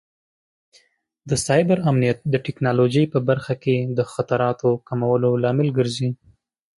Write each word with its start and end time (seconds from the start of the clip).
د 1.29 1.31
سایبر 1.45 1.77
امنیت 1.89 2.19
د 2.33 2.35
ټکنالوژۍ 2.45 3.05
په 3.13 3.19
برخه 3.29 3.53
کې 3.63 3.75
د 3.97 3.99
خطراتو 4.13 4.69
کمولو 4.87 5.29
لامل 5.43 5.69
ګرځي. 5.77 6.09